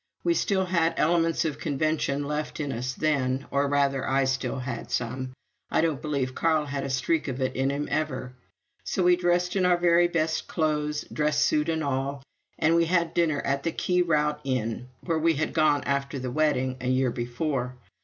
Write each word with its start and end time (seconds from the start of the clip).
We 0.23 0.33
still 0.33 0.65
had 0.65 0.95
elements 0.97 1.45
of 1.45 1.59
convention 1.59 2.23
left 2.25 2.59
in 2.59 2.71
us 2.71 2.93
then, 2.95 3.45
or, 3.51 3.67
rather, 3.67 4.09
I 4.09 4.23
still 4.23 4.57
had 4.57 4.89
some; 4.89 5.31
I 5.69 5.81
don't 5.81 6.01
believe 6.01 6.33
Carl 6.33 6.65
had 6.65 6.83
a 6.83 6.89
streak 6.89 7.27
of 7.27 7.39
it 7.39 7.55
in 7.55 7.69
him 7.69 7.87
ever, 7.91 8.33
so 8.83 9.03
we 9.03 9.15
dressed 9.15 9.55
in 9.55 9.63
our 9.63 9.77
very 9.77 10.07
best 10.07 10.47
clothes, 10.47 11.05
dress 11.13 11.39
suit 11.43 11.69
and 11.69 11.83
all, 11.83 12.23
and 12.57 12.83
had 12.83 13.13
dinner 13.13 13.41
at 13.41 13.61
the 13.61 13.71
Key 13.71 14.01
Route 14.01 14.39
Inn, 14.43 14.87
where 15.01 15.19
we 15.19 15.35
had 15.35 15.53
gone 15.53 15.83
after 15.83 16.17
the 16.17 16.31
wedding 16.31 16.77
a 16.81 16.87
year 16.87 17.11
before. 17.11 17.75